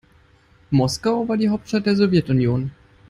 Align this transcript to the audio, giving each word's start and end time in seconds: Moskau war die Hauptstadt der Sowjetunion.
Moskau 0.71 1.27
war 1.29 1.37
die 1.37 1.49
Hauptstadt 1.49 1.85
der 1.85 1.95
Sowjetunion. 1.95 2.71